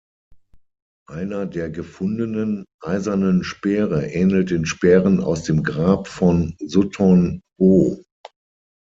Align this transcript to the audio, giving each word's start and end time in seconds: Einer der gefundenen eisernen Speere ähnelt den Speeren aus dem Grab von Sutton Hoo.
Einer 1.07 1.45
der 1.45 1.69
gefundenen 1.69 2.65
eisernen 2.83 3.43
Speere 3.43 4.07
ähnelt 4.07 4.49
den 4.49 4.65
Speeren 4.65 5.21
aus 5.21 5.43
dem 5.43 5.61
Grab 5.61 6.07
von 6.07 6.55
Sutton 6.57 7.39
Hoo. 7.59 8.01